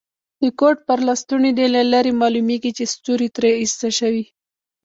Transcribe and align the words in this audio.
د 0.41 0.43
کوټ 0.59 0.77
پر 0.87 0.99
لستوڼي 1.07 1.51
دي 1.57 1.67
له 1.75 1.81
لرې 1.93 2.11
معلومیږي 2.21 2.71
چي 2.77 2.85
ستوري 2.93 3.29
ترې 3.35 3.51
ایسته 3.61 3.87
شوي. 3.99 4.25